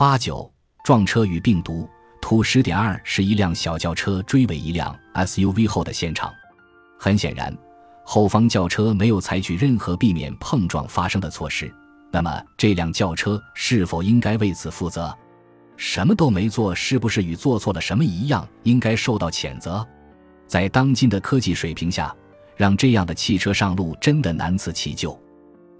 [0.00, 0.50] 八九
[0.82, 1.86] 撞车与病毒。
[2.22, 6.32] 图十点二是一辆小轿车追尾一辆 SUV 后的现场。
[6.98, 7.54] 很显然，
[8.02, 11.70] 后方轿车没有采取任何避免碰撞发生的措施。
[12.10, 15.14] 那么，这辆轿车是否应该为此负责？
[15.76, 19.86] 什么都没做，是不是与做错了什么一样，应该受到谴责？
[20.46, 22.10] 在当今的科技水平下，
[22.56, 25.20] 让这样的汽车上路真的难辞其咎。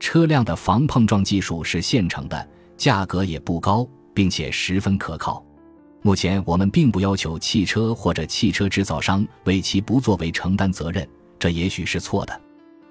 [0.00, 3.88] 车辆的防碰撞技术是现成的，价格也不高，
[4.18, 5.40] 并且十分可靠。
[6.02, 11.08] 目前我们并不要求汽车或者汽车制造商为其不作为承担责任，
[11.38, 12.40] 这也许是错的。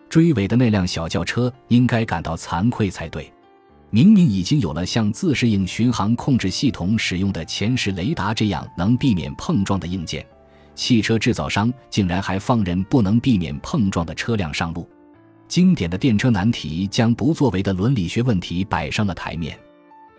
[0.07, 3.29] 追尾的那辆小轿车应该感到惭愧才对。
[3.89, 10.25] 明明已经有了像自适应巡航控制系统使用的前视雷达这样能避免碰撞的硬件，
[10.75, 14.89] 汽车制造商竟然还放任不能避免碰撞的车辆上路。
[15.49, 19.59] 经典的电车难题将不作为的伦理学问题摆上了台面。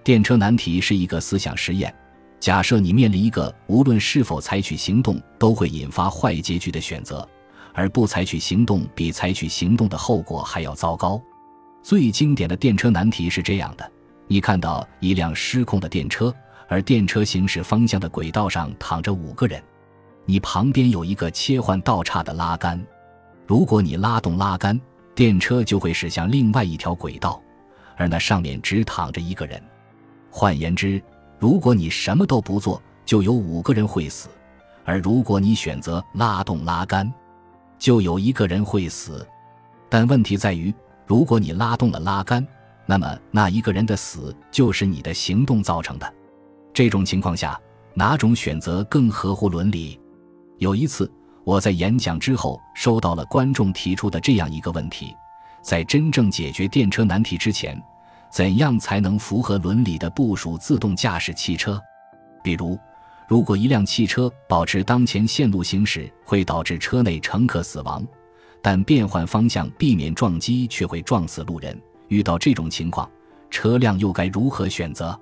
[0.05, 1.95] 电车难题是一个思想实验。
[2.41, 7.29] 假设你面临一个无论是否采取行动都会引发坏结局的选择，
[7.75, 11.21] 而不采取行动比采取行动的后果还要糟糕。
[11.83, 13.91] 最经典的电车难题是这样的：
[14.27, 16.33] 你看到一辆失控的电车，
[16.69, 19.63] 而电车行驶方向的轨道上躺着五个人，
[20.25, 22.81] 你旁边有一个切换道岔的拉杆，
[23.47, 24.81] 如果你拉动拉杆，
[25.15, 27.43] 电车就会驶向另外一条轨道，
[27.97, 29.61] 而那上面只躺着一个人。
[30.31, 31.03] 换言之，
[31.39, 34.29] 如果你什么都不做，就有五个人会死；
[34.85, 37.13] 而如果你选择拉动拉杆，
[37.79, 39.27] 就有一个人会死。
[39.89, 40.73] 但问题在于，
[41.07, 42.47] 如果你拉动了拉杆，
[42.85, 46.15] 那么那一个人的死就是你的行动造成的。
[46.75, 47.59] 这种情况下，
[47.95, 49.99] 哪种选择更合乎伦理？
[50.59, 51.11] 有一次，
[51.45, 55.15] 我在演讲之后收到了观众提出的这样一个问题：
[55.63, 57.83] 在真正解决电车难题之前。
[58.31, 61.81] 怎样才能符合伦理的部署自动驾驶汽车？
[62.43, 62.79] 比如，
[63.27, 68.07] 如果一辆汽车保持当前线路行驶会导致车内乘客死亡，
[68.63, 73.11] 但变换方向避免撞击却会撞死路人，遇到这种情况，
[73.51, 75.19] 车辆又该如何选择？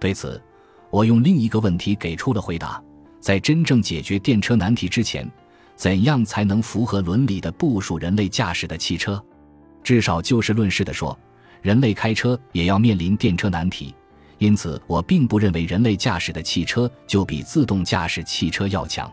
[0.00, 0.42] 对此，
[0.90, 2.82] 我用另一个问题给出了回答：
[3.20, 5.30] 在真正解决电车难题之前，
[5.76, 9.22] 怎样才能符合伦理的部署人类驾驶的汽车？
[9.82, 11.16] 至少就事论事地说。
[11.62, 13.94] 人类开车也要面临电车难题，
[14.38, 19.10] 因此我并不认为人类驾驶的汽车就比自动驾驶汽车要强。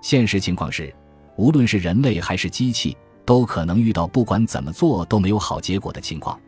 [0.00, 0.94] 现实情况是，
[1.36, 6.38] 无论是人类还是机器，都可能遇到不管怎么做都没有好结果的情况，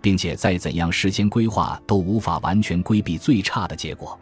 [0.00, 4.18] 并且再怎样事先规划都无法完全规避最差的结果。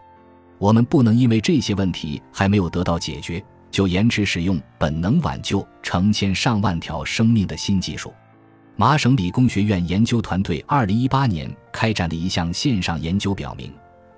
[0.59, 8.12] 我们不能因为这些问题还没有得到解决，就延迟使用本能挽救成千上万条生命的新技术。
[8.81, 13.72] 麻省理工学院研究团队二零一八年开展的一项线上研究表明，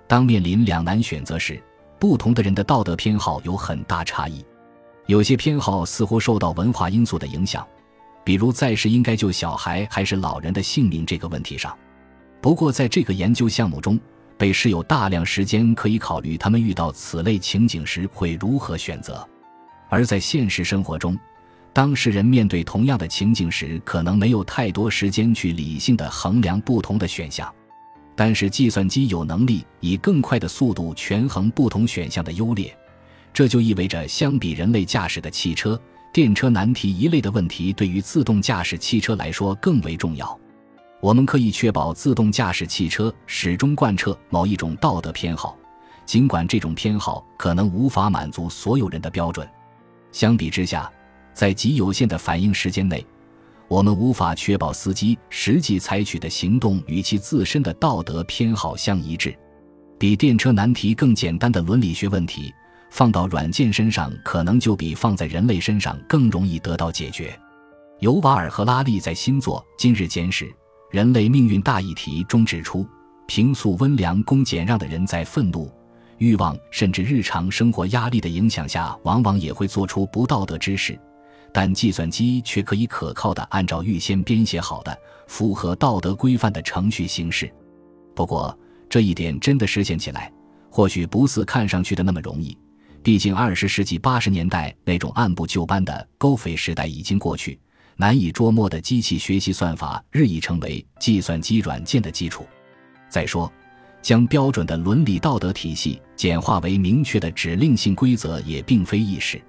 [0.07, 1.59] 当面临两难选择时，
[1.99, 4.45] 不同的人的道德偏好有很大差异。
[5.07, 7.67] 有些偏好似乎受到文化因素的影响，
[8.23, 11.75] 比如在是应该救小孩还是老人的性命这个问题上。
[12.43, 13.99] 不过，在这个研究项目中，
[14.37, 19.27] 被试有大量时间可以考虑他们遇到此类情景时会如何选择。
[19.89, 21.19] 而在现实生活中，
[21.73, 27.53] 当事人面对同样的情境时，可能没有太多时间去理性的衡量不同的选项。
[28.17, 32.77] 但是，计算机有能力以更快的速度权衡不同选项的优劣，
[33.33, 35.81] 这就意味着，相比人类驾驶的汽车，
[36.13, 40.39] 电车难题一类的问题对于自动驾驶汽车来说更为重要。
[41.01, 45.57] 我们可以确保自动驾驶汽车始终贯彻某一种道德偏好，
[46.05, 49.49] 尽管这种偏好可能无法满足所有人的标准。
[50.13, 50.91] 相比之下，
[51.33, 53.05] 在极有限的反应时间内，
[53.69, 59.35] 我们无法确保司机实际采取的行动与其自身的道德偏好相一致。
[59.99, 62.53] 比电车难题更简单的伦理学问题，
[62.91, 67.39] 放到软件身上可能就比放在人类身上更容易得到解决。
[68.01, 70.51] 尤瓦尔和拉利在新作《今日简史：
[70.91, 72.87] 人类命运大议题》中指出，
[73.27, 75.71] 平素温良恭俭让的人在愤怒、
[76.17, 80.99] 欲望甚至日常生活压力的影响下，往往也会做出不道德之事。
[81.53, 87.53] 但计算机却可以可靠的按照预先编写好的、符合道德规范的程序行事。
[88.15, 88.57] 不过，
[88.89, 90.33] 这一点真的实现起来，
[90.71, 92.57] 或许不似看上去的那么容易。
[93.03, 97.59] 毕竟，二十世纪八十年代那种按部就班的勾匪时代已经过去，
[97.97, 102.47] 难以捉摸的机器学习算法日益成为计算机软件的基础。
[103.09, 103.51] 再说，
[104.03, 109.41] 将标准的伦理道德体系简化为明确的指令性规则也并非易事。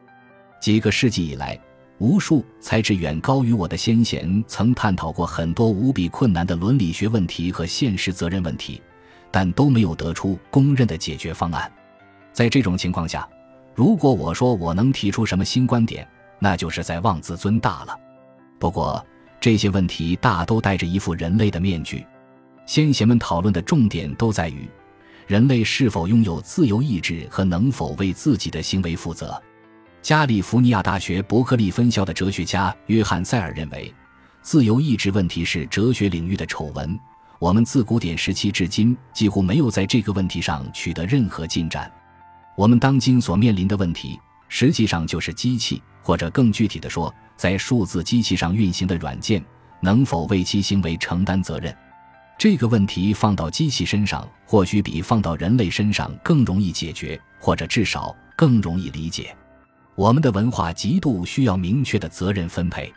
[0.61, 1.59] 几个世纪以来，
[2.01, 8.81] 无数才智远高于我的先贤曾探讨过很多无比困难的伦理学问题和现实责任问题，
[9.29, 11.71] 但都没有得出公认的解决方案。
[12.33, 13.29] 在这种情况下，
[13.75, 16.07] 如果我说我能提出什么新观点，
[16.39, 17.95] 那就是在妄自尊大了。
[18.57, 19.05] 不过，
[19.39, 22.03] 这些问题大都戴着一副人类的面具。
[22.65, 24.67] 先贤们讨论的重点都在于，
[25.27, 29.39] 人类是否拥有自由意志和能否为自己的行为负责。
[30.01, 33.93] 加利福尼亚大学伯克利分校的哲学家约翰·塞尔认为，
[34.41, 36.99] 自由意志问题是哲学领域的丑闻。
[37.37, 41.91] 我们自古典时期至今几乎没有在这个问题上取得任何进展。
[42.55, 49.43] 我们当今所面临的问题，实际上就是机器，或者更具体的说，在数字机器上运行的软件
[49.81, 51.75] 能否为其行为承担责任。
[52.39, 59.35] 这个问题放到机器身上，或许比放到人类身上更容易解决，或者至少更容易理解。
[59.95, 62.91] 我们的文化极度需要明确的责任分配。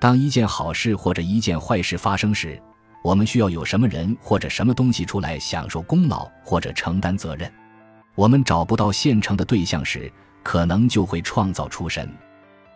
[0.00, 2.60] 当一件好事或者一件坏事发生时，
[3.02, 7.52] 我们需要有什么人或者什么东西出来享受功劳或者承担责任。
[8.14, 10.10] 我们找不到现成的对象时，
[10.42, 12.08] 可能就会创造出神。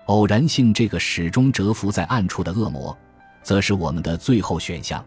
[0.07, 2.97] 偶然性这个始终蛰伏在暗处的恶魔，
[3.43, 5.05] 则是我们的最后选项。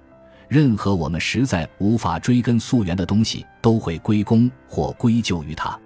[0.47, 5.77] 任何我们实在无法追根溯源的东西，都会归功或归咎于它。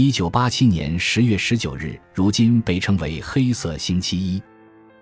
[0.00, 4.40] 一九八七年十月十九日，如今被称为“黑色星期一”。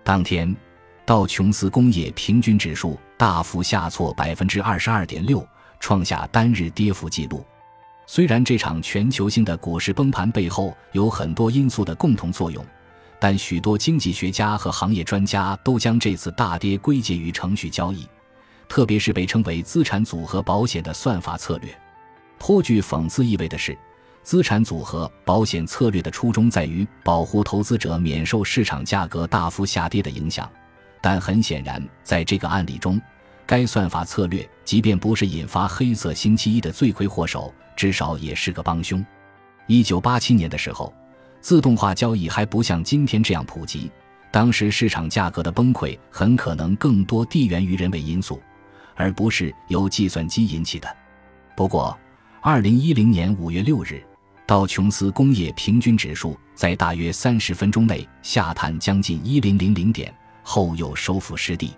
[0.03, 0.55] 当天，
[1.05, 5.47] 道琼斯工业平均指数大幅下挫百分之二十二点六，
[5.79, 7.45] 创下单日跌幅纪录。
[8.07, 12.65] 虽然这场全球性的股市崩盘背后有很多因素的共同作用，
[13.19, 18.03] 但许多经济学家和行业专家都将这次大跌归结于程序交易。
[18.67, 21.71] 特别是被称为资产组合保险的算法策略，
[22.39, 23.77] 颇具讽刺意味的是，
[24.27, 30.51] 资产组合保险策略的初衷在于保护投资者免受市场价格大幅下跌的影响。
[30.99, 32.99] 但很显然，在这个案例中，
[33.45, 39.01] 该算法策略即便不是引发黑色星期一的罪魁祸首，至少也是个帮凶。
[39.65, 40.93] 一九八七年的时候，
[41.39, 43.89] 自动化交易还不像今天这样普及，
[44.29, 48.41] 当时市场价格的崩溃很可能更多地源于人为因素。
[48.93, 50.97] 而不是由计算机引起的。
[51.55, 51.97] 不过，
[52.41, 54.03] 二零一零年五月六日，
[54.47, 60.11] 道琼斯工业平均指数在大约三十分钟内下探将近一零零零点，
[60.41, 61.75] 后又收复失地。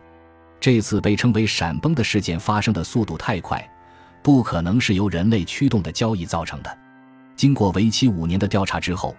[0.59, 3.67] 这次被称为“闪崩”的事件发生的速度太快，
[4.21, 6.77] 不可能是由人类驱动的交易造成的。
[7.35, 9.15] 经过为期五年的调查之后。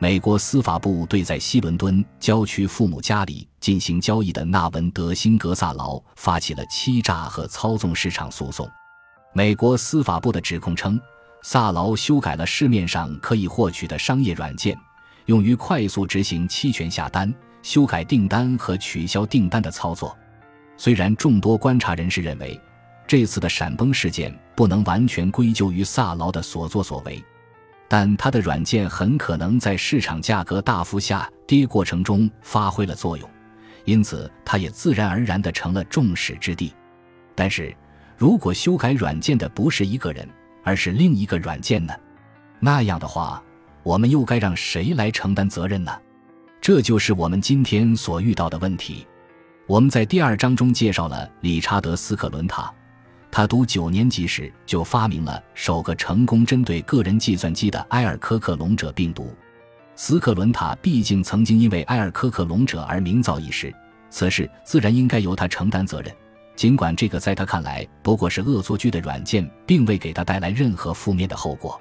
[0.00, 8.68] 美国司法部对在西伦敦郊区父母家里进行交易的纳文德·辛格萨劳发起了欺诈和操纵市场诉讼。
[9.32, 11.00] 美国司法部的指控称，
[11.46, 14.74] 萨劳修改了市面上可以获取的商业软件，
[15.26, 17.32] 用于快速执行期权下单、
[17.62, 20.16] 修改订单和取消订单的操作。
[20.78, 22.58] 虽然众多观察人士认为，
[23.06, 27.22] 这次的闪崩事件不能完全归咎于萨劳的所作所为。
[27.88, 33.30] 但他的软件很可能在市场价格大幅下跌过程中发挥了作用，
[33.84, 36.72] 因此他也自然而然地成了众矢之的。
[37.34, 37.76] 但是，
[38.16, 40.26] 如果修改软件的不是一个人，
[40.64, 41.94] 而是另一个软件呢？
[42.58, 43.40] 那样的话，
[43.84, 45.92] 我们又该让谁来承担责任呢？
[46.60, 49.06] 这就是我们今天所遇到的问题。
[49.66, 52.72] 我们在第二章中介绍了理查德·斯克伦塔。
[53.30, 59.34] 他读九年级时就发明了首个成功针对个人计算机的埃尔科克隆者病毒。
[59.96, 63.74] 斯克伦塔毕竟曾经因为埃尔科克隆者而名噪一时，
[64.08, 66.14] 此事自然应该由他承担责任。
[66.56, 71.80] 尽管这个在他看来不过是恶作剧的软件，并未给他带来任何负面的后果。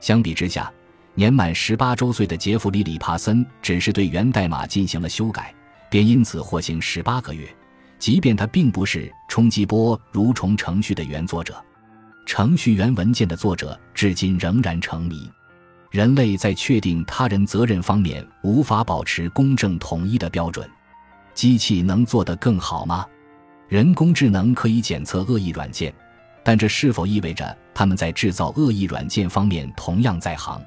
[0.00, 0.72] 相比之下，
[1.14, 5.54] 年满十八周岁的杰弗里·里帕森只是对源代码进行了修改，
[5.90, 7.48] 便因此获刑十八个月。
[7.98, 11.62] 即便他并不是冲击波蠕虫程序的原作者，
[12.26, 15.30] 程序员文件的作者至今仍然成谜。
[15.90, 20.68] 人类在确定他人责任方面无法保持公正统一的标准，
[21.32, 23.06] 机器能做得更好吗？
[23.72, 25.90] 人工智能可以检测恶意软件，
[26.44, 30.60] 但这是否意味着他们在制造恶意软件方面同样在行？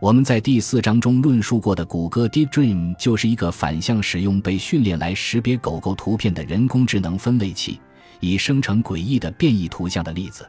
[0.00, 7.80] 我们在第四章中论述过的谷歌 Deep Dream 就是一个反向使用被训练来识别狗狗图片的人工智能分类器，
[8.18, 10.44] 以生成诡异的变异图像的例子。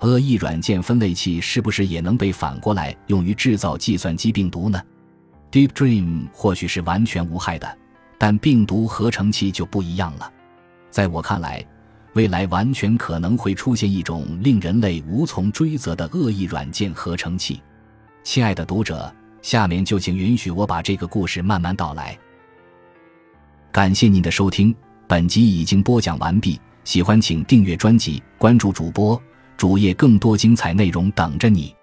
[0.00, 4.82] 恶意软件分类器是不是也能被反过来用于制造计算机病毒呢
[5.52, 7.78] ？Deep Dream 或许是完全无害的，
[8.18, 10.28] 但病毒合成器就不一样了。
[10.90, 11.64] 在我看来，
[12.14, 17.60] 未来完全可能会出现一种令人类无从追责的恶意软件合成器。
[18.22, 22.18] 亲爱的读者，下面就请允许我把这个故事慢慢道来。
[23.72, 24.74] 感谢您的收听，
[25.06, 26.60] 本集已经播讲完毕。
[26.82, 29.20] 喜欢请订阅专辑，关注主播
[29.56, 31.74] 主页更多精彩内容等着你。